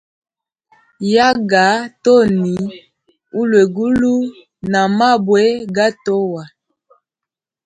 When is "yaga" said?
1.13-1.65